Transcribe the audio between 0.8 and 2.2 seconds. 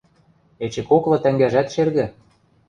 коклы тӓнгӓжӓт шергӹ...